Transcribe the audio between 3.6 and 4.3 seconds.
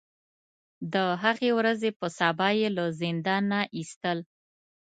ایستل.